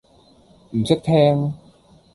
[0.71, 1.53] 唔識聽